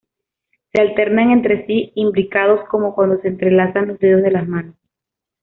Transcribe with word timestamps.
Se 0.73 0.81
alternan 0.81 1.29
entre 1.29 1.67
sí 1.67 1.91
imbricados 1.93 2.67
como 2.71 2.95
cuando 2.95 3.21
se 3.21 3.27
entrelazan 3.27 3.89
los 3.89 3.99
dedos 3.99 4.23
de 4.23 4.31
las 4.31 4.47
manos. 4.47 4.75